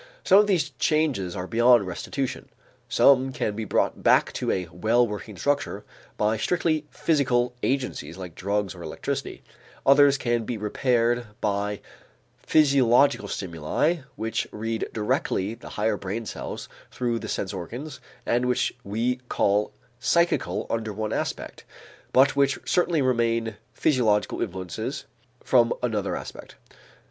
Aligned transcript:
Some 0.23 0.39
of 0.39 0.47
these 0.47 0.71
changes 0.79 1.35
are 1.35 1.45
beyond 1.45 1.85
restitution; 1.85 2.49
some 2.89 3.31
can 3.31 3.55
be 3.55 3.65
brought 3.65 4.01
back 4.01 4.33
to 4.33 4.49
a 4.49 4.67
well 4.71 5.07
working 5.07 5.37
structure 5.37 5.85
by 6.17 6.37
strictly 6.37 6.87
physical 6.89 7.53
agencies 7.61 8.17
like 8.17 8.33
drugs 8.33 8.73
or 8.73 8.81
electricity; 8.81 9.43
others 9.85 10.17
can 10.17 10.43
be 10.43 10.57
repaired 10.57 11.27
by 11.39 11.81
physiological 12.39 13.27
stimuli 13.27 13.97
which 14.15 14.47
reach 14.51 14.85
directly 14.91 15.53
the 15.53 15.69
higher 15.77 15.97
brain 15.97 16.25
cells 16.25 16.67
through 16.89 17.19
the 17.19 17.27
sense 17.29 17.53
organs 17.53 17.99
and 18.25 18.47
which 18.47 18.73
we 18.83 19.17
call 19.29 19.71
psychical 19.99 20.65
under 20.71 20.91
one 20.91 21.13
aspect, 21.13 21.63
but 22.11 22.35
which 22.35 22.57
certainly 22.65 23.03
remain 23.03 23.55
physiological 23.71 24.41
influences 24.41 25.05
from 25.43 25.71
another 25.83 26.15
aspect. 26.15 26.55